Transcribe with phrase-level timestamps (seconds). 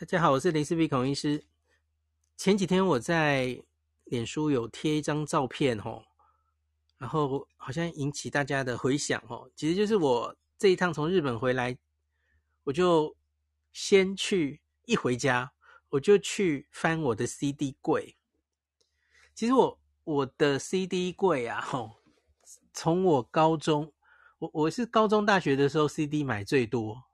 [0.00, 1.42] 大家好，我是林思碧孔医师。
[2.36, 3.60] 前几天我在
[4.04, 6.04] 脸书有贴一张照片哦，
[6.98, 9.50] 然后好像引起大家的回响哦。
[9.56, 11.76] 其实就是我这一趟从日本回来，
[12.62, 13.16] 我就
[13.72, 15.50] 先去一回家，
[15.88, 18.16] 我就去翻我的 CD 柜。
[19.34, 21.96] 其实我我的 CD 柜啊，吼，
[22.72, 23.92] 从我高中，
[24.38, 27.07] 我我是高中大学的时候 CD 买最多。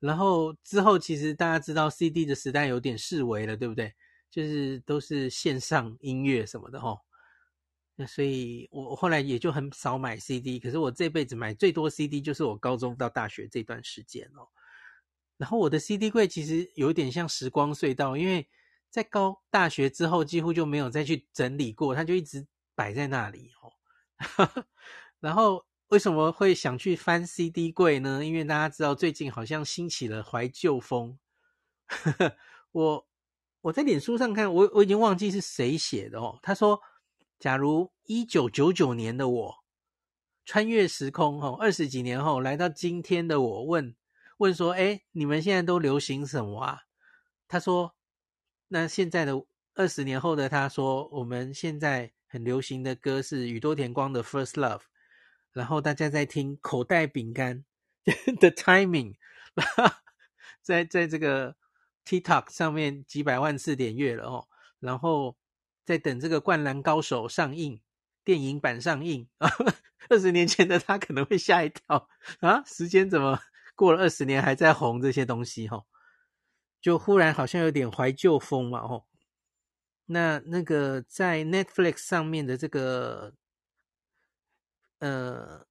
[0.00, 3.92] 然后之后，其实大家知道 CD 的时代有点式微了，对不对？
[4.30, 7.00] 就是都是线上音乐什么的齁。
[7.96, 10.60] 那所以我后来也就很少买 CD。
[10.60, 14.46] 可是我这辈子买最多 CD 就是我高中到大学这段时间哦。
[15.36, 18.48] 然后我的 CD 柜其实有点像时光隧道，因为
[18.90, 23.72] 在高大学之后几乎就没有再去整理过，它就一直摆在那里哦。
[25.18, 25.67] 然后。
[25.88, 28.22] 为什么会想去翻 CD 柜呢？
[28.22, 31.18] 因为大家知道最近好像兴起了怀旧风。
[32.72, 33.08] 我
[33.62, 36.38] 我在脸书上看，我我已经忘记是谁写的哦。
[36.42, 36.82] 他说
[37.40, 39.54] ：“假如一九九九年的我
[40.44, 43.96] 穿越时空，哦，二十几年后来到今天的我，问
[44.36, 46.82] 问说，哎，你们现在都流行什么啊？”
[47.48, 47.94] 他说
[48.68, 54.80] ：“那现在的二十年后的他说，我们现在很流行的歌是宇多田光的《First Love》。”
[55.58, 57.64] 然后大家在听口袋饼干
[58.38, 59.16] 的 timing，
[60.62, 61.56] 在在这个
[62.04, 64.46] TikTok 上面几百万次点阅了哦，
[64.78, 65.36] 然后
[65.84, 67.80] 在等这个《灌篮高手》上映
[68.22, 69.50] 电影版上映啊，
[70.08, 73.40] 二十年前的他可能会吓一跳啊，时间怎么
[73.74, 75.84] 过了二十年还在红这些东西哈，
[76.80, 79.06] 就忽然好像有点怀旧风嘛哦，
[80.06, 83.34] 那那个在 Netflix 上面的这个。
[84.98, 85.66] 呃，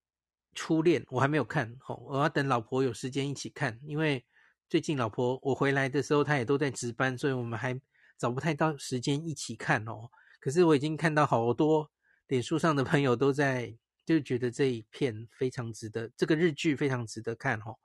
[0.55, 4.25] 初恋我还没有看，吼，我要等老婆有时间一起看，因为
[4.69, 7.79] 最近老婆我回来的时候，她也都在值班，所以我们还
[8.17, 10.09] 找不太到时间一起看哦。
[10.39, 11.91] 可是我已经看到好多
[12.27, 17.77] 脸书上的朋友都在，就觉得这一片非常值得，这个日剧非常值得看哦，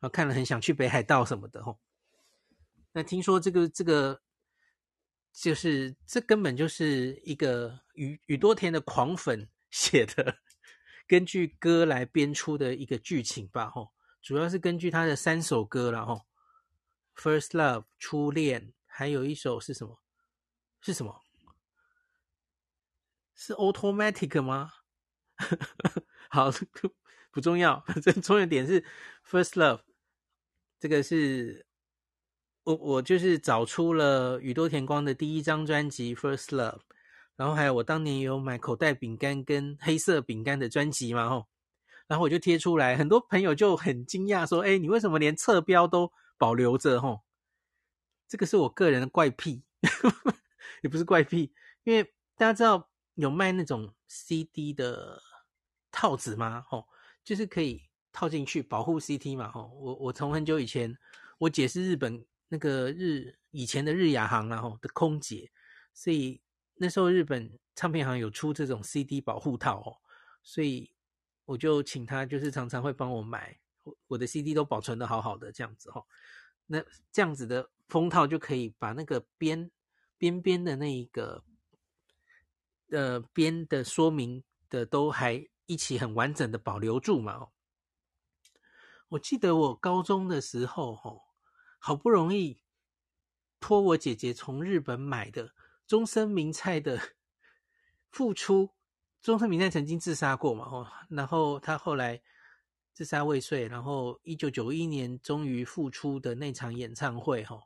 [0.00, 1.78] 啊，看了很想去北海道什么的哦。
[2.92, 4.20] 那听说这个这个
[5.32, 10.36] 就是这根本就是一个宇宇多田的狂粉写的。
[11.10, 13.90] 根据歌来编出的一个剧情吧，吼，
[14.22, 16.24] 主要是根据他的三首歌了，吼，
[17.20, 20.00] 《First Love》初恋，还有一首是什么？
[20.80, 21.20] 是什么？
[23.34, 24.70] 是 Automatic 吗？
[26.30, 26.48] 好，
[27.32, 28.80] 不重要， 这重要点是
[29.28, 29.78] 《First Love》，
[30.78, 31.66] 这个是
[32.62, 36.78] 我我就是找出了宇多田光的第一张专辑《First Love》。
[37.40, 41.46] 然后还有我当年有买口袋饼干跟黑色饼干的专辑嘛，吼，
[42.06, 47.22] 然后我就贴出来，很多朋友就很惊讶说：“哎，你为什么连侧标都保留着？”吼，
[48.28, 49.62] 这个是我个人的怪癖，
[50.84, 51.50] 也不是怪癖，
[51.84, 52.04] 因为
[52.36, 55.18] 大家知道有卖那种 CD 的
[55.90, 56.62] 套子吗？
[56.68, 56.86] 吼，
[57.24, 60.94] 就是可以套进去保护 CD 嘛，吼，我我从很久以前，
[61.38, 65.50] 我姐是日本那个日以前的日亚航然后的空姐，
[65.94, 66.38] 所以。
[66.82, 70.00] 那时候日本唱片行有出这种 CD 保护套哦，
[70.42, 70.90] 所以
[71.44, 76.06] 我就请他，就是常常会帮我买，我我的 CD 都保存的好好的这样子哦。
[76.64, 76.82] 那
[77.12, 79.70] 这样子的封套就可以把那个边
[80.16, 81.44] 边边的那一个
[82.88, 87.50] 呃边的说明的都还一起很完整的保留住嘛哦。
[89.08, 91.20] 我记得我高中的时候哦，
[91.78, 92.62] 好不容易
[93.60, 95.52] 托我姐姐从日本买的。
[95.90, 97.00] 中森明菜的
[98.12, 98.70] 复出，
[99.20, 100.64] 中森明菜曾经自杀过嘛？
[100.66, 102.22] 哦，然后他后来
[102.92, 107.60] 自杀未遂，然后一九九一年终于复出的那场演唱会，哈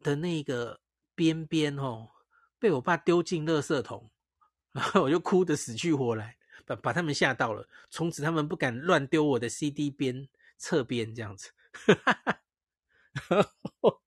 [0.00, 0.80] 的那个
[1.14, 2.10] 边边，哦，
[2.58, 4.10] 被我爸丢进垃圾桶，
[4.74, 6.36] 然后我就哭得死去活来，
[6.66, 11.52] 把把他们吓到了，从此他们不敢乱丢我的 CD 边侧边这样子。
[11.70, 14.00] 哈哈哈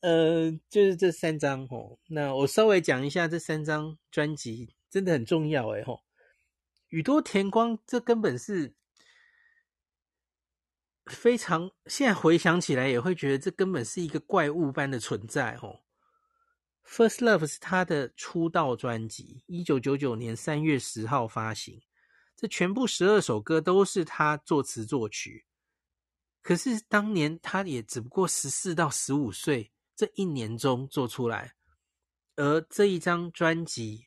[0.00, 1.98] 呃，就是这三张哦。
[2.08, 6.00] 那我稍微讲一下这三张专辑，真的很重要哎吼。
[6.88, 8.74] 宇多田光，这根本是
[11.06, 15.80] 非常，现在回想起来也会觉得这根本是一个怪物般的存在哦。
[16.84, 21.82] First Love 是他的出道专辑，一九九九年三月十号发行，
[22.34, 25.44] 这全部十二首歌都是他作词作曲。
[26.42, 29.70] 可是当年他也只不过十四到十五岁。
[30.00, 31.56] 这一年中做出来，
[32.36, 34.06] 而这一张专辑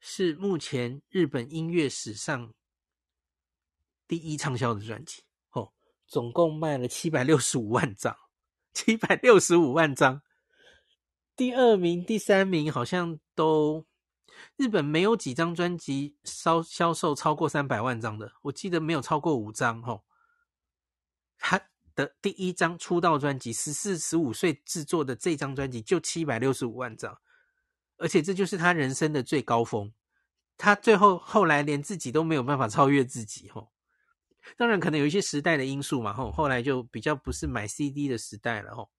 [0.00, 2.52] 是目前日本音乐史上
[4.08, 5.22] 第一畅销的专辑，
[5.52, 5.72] 哦，
[6.08, 8.18] 总共卖了七百六十五万张，
[8.72, 10.20] 七百六十五万张。
[11.36, 13.86] 第二名、第三名好像都
[14.56, 20.02] 日本没有几张专辑销销售超过三百万张的，我记得没有超过五张哦。
[21.38, 27.18] 他的第一张出道专辑，十四、十五岁制作的这张专辑就七百六十五万张，
[27.96, 29.92] 而且这就是他人生的最高峰。
[30.58, 33.68] 他最后后来连自己都没有办法超越自己哦。
[34.56, 38.92] 当然，可能有一些时代的因素嘛，吼，后来就比较不是买 CD 的时代了，吼。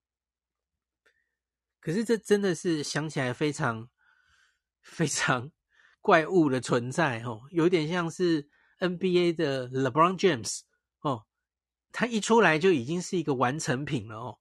[1.80, 3.88] 可是这真的是想起来非常
[4.82, 5.50] 非常
[6.00, 8.48] 怪物的存在，吼，有点像是
[8.80, 10.60] NBA 的 LeBron James，
[11.00, 11.24] 哦，
[11.92, 14.38] 他一出来就已经是一个完成品了，哦。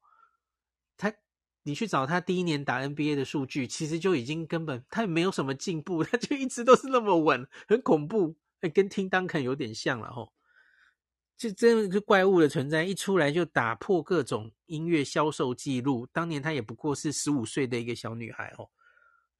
[0.97, 1.13] 他，
[1.63, 8.35] 你去找他第一年打 NBA 的数据，其实就已经根本他也没有什么进步， 他就一直都是那么稳，很恐怖，
[8.73, 10.33] 跟听当肯有点像了，吼。
[11.37, 16.07] 就真的是怪物的存在，一出来就打破各种音乐销售记录。
[16.11, 18.71] 当年她也不过是十五岁的一个小女孩哦，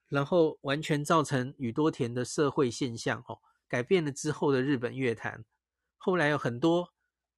[0.08, 5.44] 然后完全造成宇多田的社会现象哦，改变了之后的日本乐坛。
[5.98, 6.94] 后来有很多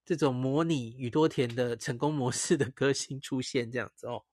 [0.09, 4.25] 这种模拟宇多田的成功模式的歌星出现，这样子哦。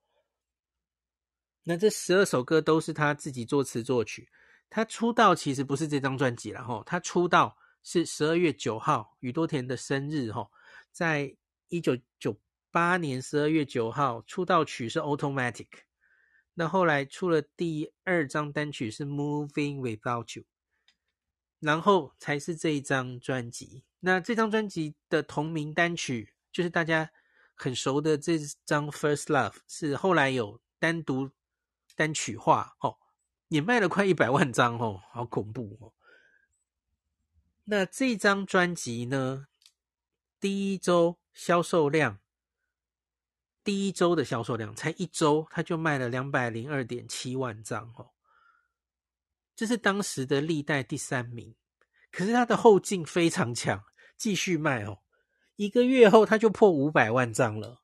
[1.64, 4.30] 那这十二首歌都是他自己作词作曲。
[4.70, 7.58] 他出道其实不是这张专辑了哈，他出道。
[7.88, 10.50] 是十二月九号，宇多田的生日哈，
[10.90, 11.36] 在
[11.68, 12.36] 一九九
[12.72, 15.68] 八年十二月九号出道曲是 Automatic，
[16.54, 20.46] 那后来出了第二张单曲是 Moving Without You，
[21.60, 23.84] 然后才是这一张专辑。
[24.06, 27.10] 那这张专辑的同名单曲就是大家
[27.56, 31.32] 很熟的这张 First Love，是后来有单独
[31.96, 32.98] 单曲化哦，
[33.48, 35.92] 也卖了快一百万张哦，好恐怖哦。
[37.64, 39.48] 那这张专辑呢，
[40.38, 42.20] 第一周销售量，
[43.64, 48.12] 第一周的销售量才一周，它就卖了两百零二点七万张哦，
[49.56, 51.56] 这是当时的历代第三名。
[52.12, 53.84] 可是它的后劲非常强，
[54.16, 54.98] 继续卖哦，
[55.56, 57.82] 一个月后它就破五百万张了。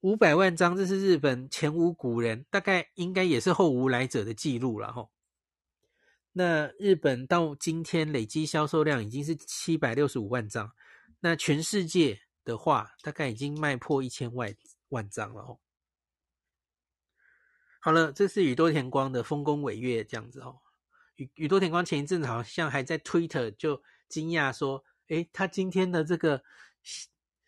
[0.00, 5.08] 五百万张，这是日本前无古人，大概应该也是后无来者的记录了哈。
[6.32, 10.72] 那日本到今天累积销售量已经是七百六十五万张，
[11.20, 14.52] 那全世界的话，大概已经卖破一千万
[14.88, 15.60] 万张了哦。
[17.80, 20.60] 好了，这是宇多田光的丰功伟业这样子哦。
[21.16, 26.42] 宇宇多田光前一阵子好像还在 Twitter 就惊讶说，诶，他今天的这个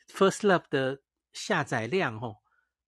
[0.08, 1.00] First Love 的
[1.32, 2.38] 下载量哦，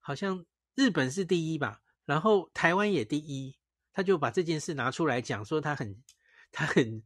[0.01, 3.57] 好像日本是第一吧，然后台湾也第一。
[3.93, 6.03] 他就把这件事拿出来讲，说他很
[6.53, 7.03] 他很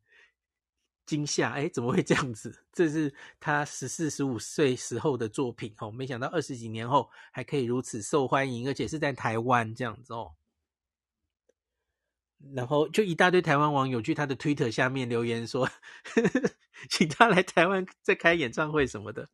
[1.07, 2.65] 惊吓，哎，怎么会这样子？
[2.73, 10.35] 这是他十四十五岁时候的作品哦，没想到二十几年后还可以如此受欢迎，而且是在台湾这样子哦。
[12.55, 15.73] 然后就一大堆台湾网友去他的推特下面留言说，呵
[16.33, 16.51] 呵
[16.89, 19.29] 请他来台湾再开演唱会什么的。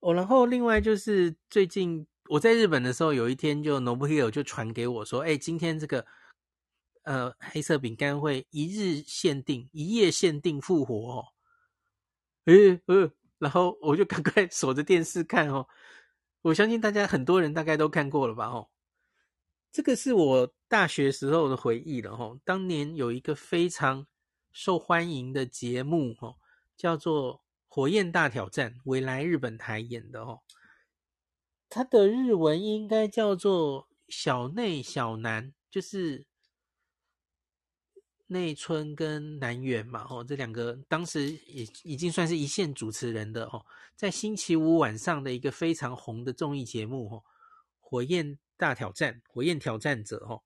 [0.00, 2.06] 哦，然后另外就是最近。
[2.30, 6.06] 我在日本的时候，有一天就 Nobuhiro 就传给我说：“哎，今天这个
[7.02, 11.24] 呃黑色饼干会一日限定、一夜限定复活哦。”
[12.46, 15.68] 诶呃，然后我就赶快 守着电视看哦。
[16.40, 18.46] 我相信大家很多人大概都看过了吧？
[18.46, 18.70] 哦，
[19.74, 22.38] 这个是我大学时候的回忆了哦。
[22.44, 24.06] 当年有一个非常
[24.52, 26.36] 受欢迎的节目哦，
[26.76, 30.42] 叫做《火焰大挑战》，未来日本台演的哦。
[31.68, 36.24] 它的日文应该叫做小内小南，就是
[38.28, 43.66] 内村跟南原嘛，哦，这两个当时也已经算是一线主持人的哦，
[43.96, 47.24] 在星期五晚上的一个非常红的综艺节目哦，
[47.80, 50.42] 火焰大挑战，火焰挑战者哦，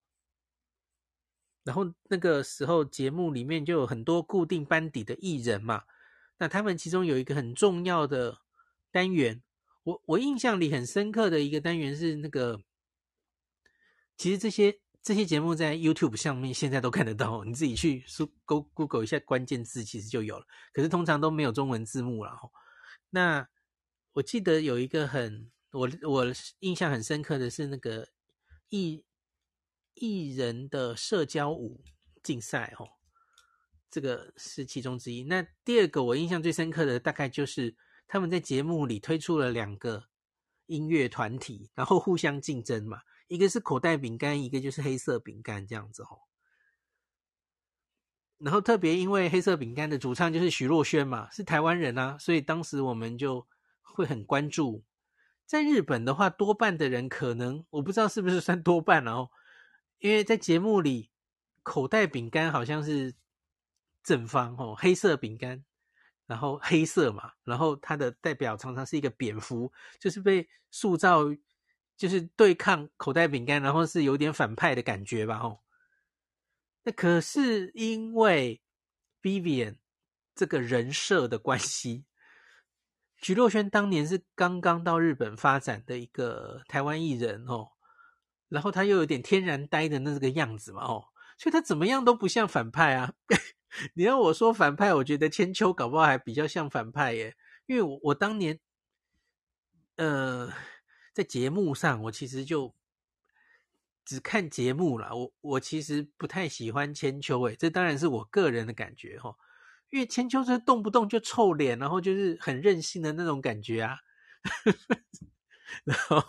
[1.63, 5.85] 然后那个时候节目里面就有很多固定班底的艺人嘛，
[6.39, 8.39] 那他们其中有一个很重要的
[8.91, 9.41] 单元。
[9.85, 12.61] 我我印象里很深刻的一个单元是那个，
[14.17, 20.45] 其实这些这些节目在 YouTube 上面现在都看得到，你自己去搜 Google 一下关键字，其实就有了。
[20.73, 22.37] 可是通常都没有中文字幕了。
[23.11, 23.49] 那
[24.15, 26.27] 我记得有一个很我我
[26.61, 28.09] 印象很深刻的是那个
[28.69, 29.05] 艺
[29.95, 31.83] 艺人的社交舞
[32.23, 32.89] 竞赛哦，
[33.91, 35.25] 这个是其中之一。
[35.25, 37.77] 那第二个我印象最深刻的大概就是。
[38.11, 40.09] 他们在节目里推出了两个
[40.65, 46.21] 音乐团体，然后互相竞争嘛，一个是口袋饼干，一个就是黑色饼干这样子哦。
[48.39, 53.47] 然后特别因为黑色饼干的主唱就是徐若瑄嘛，是台湾人啊，所以当时我们就
[53.83, 54.83] 会很关注
[55.49, 59.31] 在日本的话，多半的人可能我不知道是不是算多半哦，
[59.99, 61.11] 因为在节目里，
[61.63, 63.15] 口袋饼干好像是
[64.03, 65.65] 正方哦，黑色饼干，
[66.27, 71.25] 然后黑色嘛，然后它的代表常常是一个蝙蝠，就是被塑造
[71.97, 75.61] 就是对抗口袋饼干，然后是有点反派的感觉吧哦。
[76.83, 78.61] 那可是因为
[79.23, 79.77] Vivian
[80.35, 82.05] 这个人设的关系。
[83.21, 87.73] 徐若瑄当年是刚刚到日本发展的一个台湾艺人哦，
[88.49, 91.07] 然后他又有点天然呆的那个样子嘛哦，
[91.37, 93.15] 所以他怎么样都不像反派啊。
[93.95, 98.59] 你要我说反派，我觉得千秋搞不好还比较像反派耶，因为我我当年，
[99.97, 100.51] 呃，
[101.13, 102.75] 在节目上我其实就
[104.05, 109.37] 只看节目啦，我我其实不太喜欢千秋诶，这当然是我个人的感觉哈。
[109.91, 113.97] 因为千秋是动不动就臭脸，然后就是很任性的那种感觉啊，
[115.85, 116.23] 然后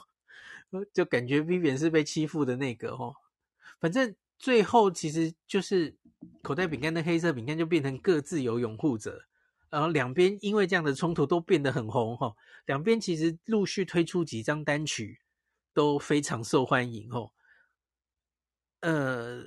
[0.94, 3.16] 就感觉 Vivian 是被欺负的那个哦。
[3.80, 5.96] 反正最后其实就是
[6.42, 9.26] 口袋饼干跟黑色饼干就变成各自有拥护者，
[9.70, 12.34] 然后两边因为这样的冲突都变得很红哈。
[12.66, 15.20] 两边其实陆续推出几张单曲
[15.74, 17.32] 都非常受欢迎哦，
[18.82, 19.44] 呃，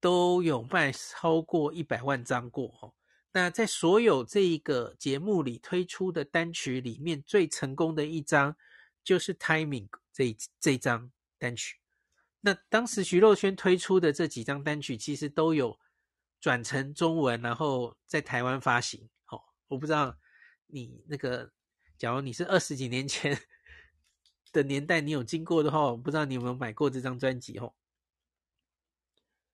[0.00, 2.92] 都有卖超过一百万张过哦。
[3.36, 8.56] 那在所有这一个节目里推出的单曲里面，最成功的一张
[9.04, 11.76] 就是《Timing》这这张单曲。
[12.40, 15.78] 那当时徐若瑄推出的这几张单曲，其实都有
[16.40, 19.06] 转成中文，然后在台湾发行。
[19.26, 20.16] 哦，我不知道
[20.68, 21.52] 你那个，
[21.98, 23.38] 假如你是二十几年前
[24.50, 27.74] 的年代，你有经过的话，我不知道你有没有买过这张专辑哦。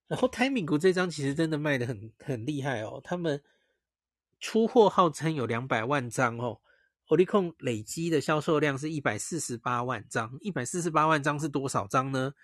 [0.06, 3.42] 然后《Timing》这张其实真的卖得很很厉害哦，他们。
[4.42, 6.60] 出货号称有两百万张哦
[7.06, 12.34] ，Oricon 累积的销售量是一百四十八万张，一百四十八万张是多少张呢？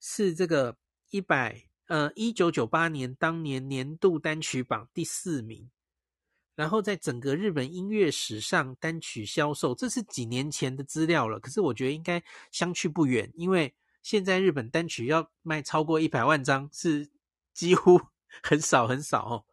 [0.00, 0.76] 是这个
[1.10, 5.68] 一百呃一九九八年当年年度单曲榜第四名，
[6.54, 12.22] 然后在整个日本音乐史上单曲销售，这是几年前的资料了，可是我觉得应该
[12.52, 17.10] 相去不远，因为现在日本单曲要卖超过一百万张是
[17.52, 18.00] 几乎
[18.44, 19.44] 很少很少哦。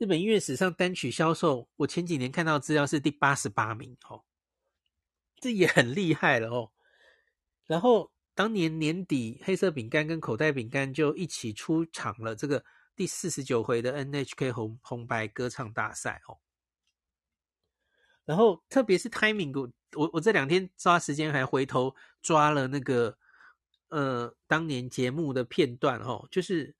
[0.00, 4.24] 日本音乐史上单曲销售，我前几年看到资料是第八十八名哦，
[5.36, 6.72] 这也很厉害了哦。
[7.66, 12.64] 然后当年年底，黑色饼干跟口袋饼干就一起出场了这个
[12.96, 16.38] 第四十九回的 NHK 红红白歌唱大赛哦。
[18.24, 23.18] 然后特别是 Timing，我我这两天抓时间还回头抓了那个
[23.88, 26.74] 呃当年节目的片段哦，就是。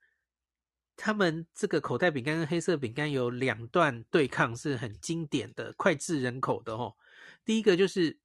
[1.02, 6.94] 他们这个口袋饼干跟黑色饼干有两段对抗是很经典的、脍炙人口的哦。
[7.42, 8.18] 第一个就是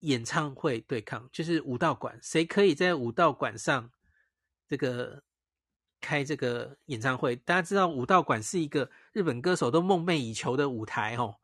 [0.00, 3.90] 演唱会对抗，就是武道馆，谁可以在武道馆上
[4.68, 5.22] 这个
[5.98, 7.34] 开这个演唱会？
[7.36, 11.36] 大家知道武道馆是一个日本歌手都梦寐以求的舞台哦。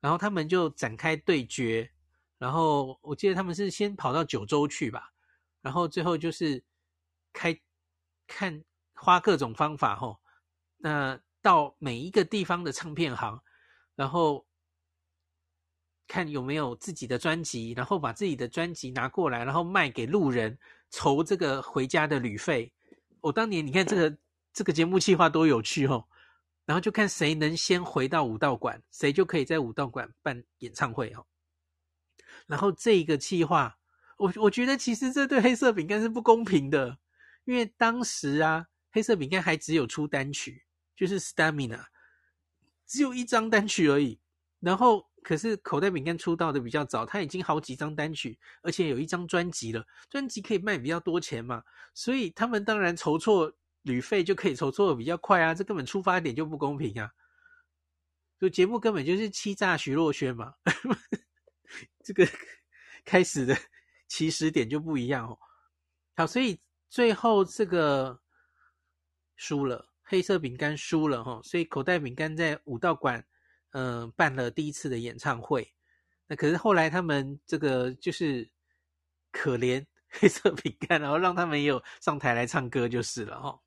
[0.00, 1.88] 然后他们就展开对决，
[2.36, 5.12] 然后我记得他们是先跑到九州去吧，
[5.62, 6.64] 然后最后就是
[7.32, 7.56] 开
[8.26, 8.64] 看。
[9.04, 10.18] 花各种方法吼，
[10.78, 13.38] 那到每一个地方的唱片行，
[13.94, 14.46] 然后
[16.08, 20.58] 看有没有自己的专辑，然后把自己的专辑拿过来，然后卖给路人，
[20.90, 22.72] 筹这个回家的旅费。
[23.20, 24.18] 我当年你看这个
[24.54, 26.08] 这个节目计划多有趣哦，
[26.64, 31.26] 然后就看谁能先回到武道馆，谁就可以在武道馆办演唱会哦。
[32.46, 33.76] 然后这个计划，
[34.16, 36.96] 我我觉得其实这对黑色饼干是不公平的，
[37.44, 38.66] 因为当时啊。
[38.94, 40.62] 黑色饼干还只有出单曲，
[40.94, 41.78] 就是《Stamina》，
[42.86, 44.20] 只有一张单曲而已。
[44.60, 49.84] 然后，可是口袋饼干出道的比较早，他已经好几张单曲，而且有一张专辑了。
[50.08, 55.52] 专辑可以卖比较多钱嘛，所以他们当然筹措旅费就可以筹措的比较快啊。
[55.52, 57.10] 这根本出发点就不公平啊！
[58.38, 60.54] 就节目根本就是欺诈徐若瑄嘛，
[62.04, 62.24] 这个
[63.04, 63.56] 开始的
[64.06, 65.36] 起始点就不一样哦。
[66.14, 68.20] 好，所以最后这个。
[69.36, 73.24] 输了，黑色饼干输了哈，所以口袋饼干在武道馆，
[73.70, 75.68] 嗯、办了第一次的演唱会。
[76.26, 78.48] 那可是后来他们这个就是
[79.30, 83.60] 可怜黑色饼干，然后让他们也有上台来唱歌就是了哈。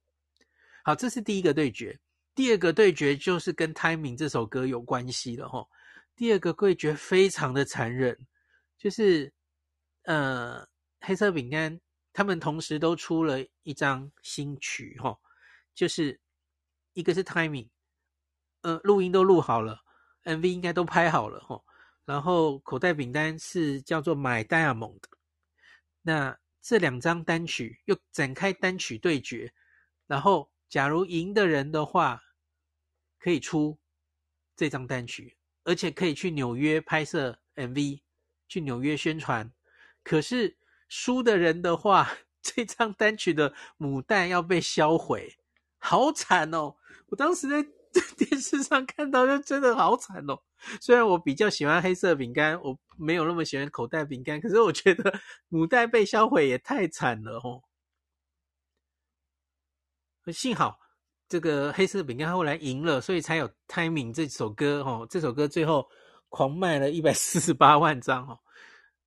[0.83, 1.99] 好，这是第一个对决。
[2.33, 5.67] 第二个对决就是跟《Timing》这首歌有关系了哈。
[6.15, 8.17] 第二个对决非常的残忍，
[8.77, 9.33] 就是
[10.03, 10.67] 呃，
[11.01, 11.79] 黑色饼干
[12.13, 15.17] 他们同时都出了一张新曲哈。
[15.77, 16.19] 就是
[16.93, 17.69] 一个是 timing，
[18.61, 19.79] 呃，录音都录好了
[20.23, 21.63] ，MV 应该都拍好了齁，
[22.03, 25.03] 然后口袋饼干是叫做 My Diamond。
[26.01, 29.53] 那这两张单曲又展开单曲对决，
[30.07, 32.23] 然后假如赢的人的话，
[33.19, 33.77] 可以出
[34.55, 38.01] 这张单曲，而且可以去纽约拍摄 MV，
[38.47, 39.53] 去纽约宣传。
[40.01, 40.57] 可是
[40.89, 42.09] 输的人的话，
[42.41, 45.37] 这张单曲的母带要被销毁，
[45.79, 46.75] 好惨哦！
[47.07, 47.65] 我当时在
[48.17, 50.37] 电视上看到，就真的好惨哦。
[50.81, 55.13] 虽然我比较喜欢黑色饼干，我没有那么喜欢口袋饼干，可是我觉得
[55.49, 57.63] 母带被销毁也太惨了哦。
[60.33, 60.77] 幸好
[61.29, 65.07] 这个黑色饼干后来赢了，所以才有《Timing》这首歌哦。
[65.09, 65.87] 这首歌最后
[66.29, 68.37] 狂卖了一百四十八万张哦。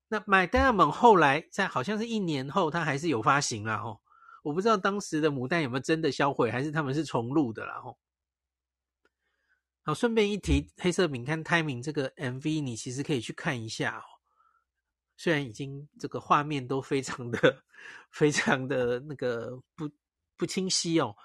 [0.08, 4.00] 那《My Diamond》后来在好像是一年后，它还是有发行啦哦。
[4.42, 7.97] 我不知道当时的母带有没有真的销毁，还是他们是重录的啦哦。
[9.82, 14.04] 好，顺便一提，黑色饼干 Timing 这个 MV，你其实可以去看一下哦。
[15.16, 17.62] 虽然已经这个画面都非常的、
[18.11, 19.90] 非常的那个不
[20.37, 21.16] 不清晰哦。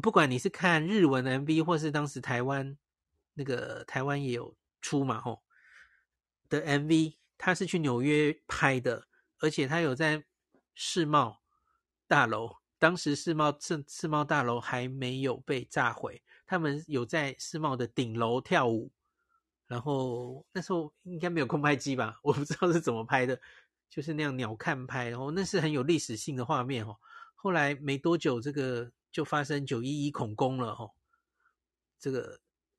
[0.00, 2.78] 不管你是看日文的 MV，或是当时台湾
[3.34, 5.42] 那个台湾也有出嘛吼
[6.48, 10.24] 的 MV，他是去纽约拍的，而且他有在
[10.74, 11.41] 世贸
[12.12, 16.22] 大楼，当时世贸世世贸大楼还没有被炸毁。
[16.46, 18.92] 他们有在世贸的顶楼跳舞，
[19.66, 22.20] 然后那时候应该没有空拍机吧？
[22.22, 23.40] 我不知道是怎么拍的，
[23.88, 26.98] 就是那样鸟瞰拍，然后那是很有历史性的画面哦。
[27.34, 30.90] 后来没多久，这个就发生九一一恐攻了哦，
[31.98, 32.38] 这个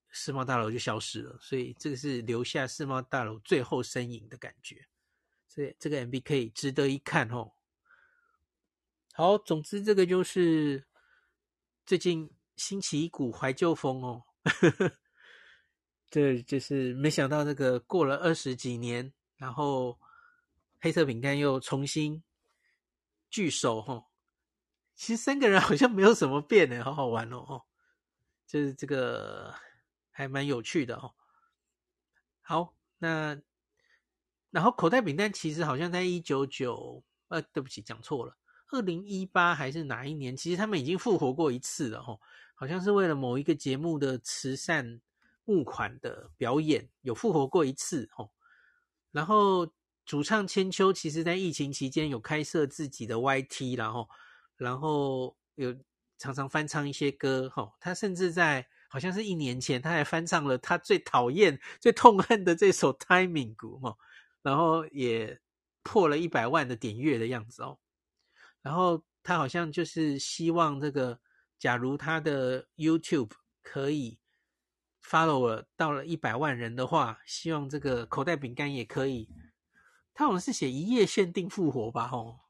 [0.10, 4.86] 世贸大楼就消失了，所以这个是留下世贸大楼最后身影的感觉。
[5.48, 7.52] 所以这个 MV 可以值得一看哦。
[9.14, 10.86] 好，总之这个就是
[11.86, 12.30] 最近。
[12.56, 14.24] 兴起一股怀旧风哦，
[16.08, 20.00] 这就是没想到这个过了二十几年，然后
[20.80, 22.24] 黑色饼干又重新
[23.32, 24.06] 聚首哈。
[24.96, 27.64] 其实三个人好像没有什么变呢，好好玩哦，
[28.46, 29.56] 就是这个
[30.12, 31.16] 还蛮有趣的哦。
[32.42, 33.42] 好，那
[34.52, 38.38] 然后口袋饼干其实好像在一九九，呃，对不起，讲错了，
[38.74, 40.36] 二零一八还是哪一年？
[40.36, 42.20] 其实他们已经复活过一次了哦。
[42.56, 45.00] 好像是为了某一个节目的慈善
[45.46, 48.32] 募款的表演，有复活过一次哦。
[49.12, 49.68] 然后
[50.06, 54.10] 主唱千秋其实在疫情期间有开设自己的 YT，然后
[54.56, 55.76] 然后有
[56.18, 57.72] 常常翻唱一些歌哈。
[57.80, 63.98] 他甚至在好像是一年前，他还翻唱了他最讨厌、最痛恨的这首 Timing 鼓哈，
[64.42, 65.40] 然后也
[65.84, 67.78] 破了一百万的点阅的样子哦。
[68.64, 71.20] 然后他好像就是希望这个。
[71.60, 74.20] 假如他的 YouTube 可以
[75.02, 79.30] follow 到了一百万人的话，希望这个口袋饼干也可以。
[80.14, 82.06] 他好像是写一夜限定复活吧？
[82.10, 82.42] 吼，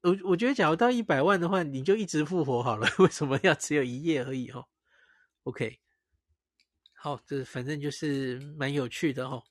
[0.00, 2.88] 我我觉得假如到一百万的话，你就一直复活好了。
[3.00, 4.50] 为什么要只有一夜而已？
[4.50, 4.66] 哦
[5.42, 5.80] ，OK，
[6.94, 9.44] 好，这反正就是蛮有趣的哦。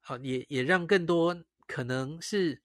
[0.00, 2.62] 好，也也让更多可能是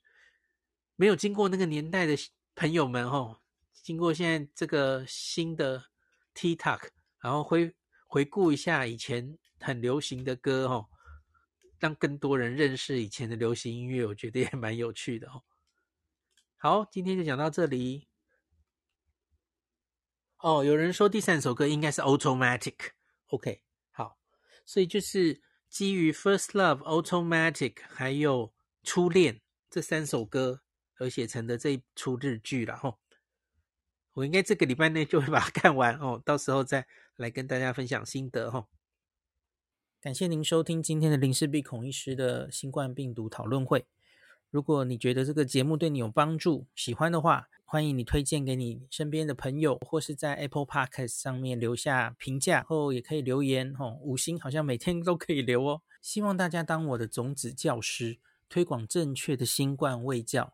[0.95, 2.15] 没有经过那个年代的
[2.55, 3.39] 朋友们哦。
[3.71, 5.85] 经过现在这个新的
[6.33, 7.75] TikTok，然后回
[8.07, 10.87] 回顾一下以前很流行的歌哦，
[11.79, 15.43] 让更多人认识以前的流行音乐，我觉得也蛮有趣的哦。
[16.55, 18.07] 好，今天就讲到这里。
[20.37, 24.17] 哦，有人说第三首歌应该是 Automatic，OK，好，
[24.65, 30.62] 所以就是基于 First Love、Automatic 还有初恋这三首歌
[30.97, 32.99] 而写成的这一出日剧了吼。
[34.13, 38.67] 我应该这个礼拜内就会把它 看完哦，到时候再来跟大家分享心得哈。
[39.99, 43.87] 感谢您收听今天的林氏璧孔医师的新冠病毒讨论会。
[44.51, 53.97] 如果你觉得这个节目对你有帮助，喜欢的话，欢迎你推荐给你身边的朋友，或是在 Apple Podcast 上面留下评价，后也可以留言哦。
[54.01, 55.81] 五星好像每天都可以留哦。
[56.01, 60.53] 希望大家当我的种子教师，推广正确的新冠卫教，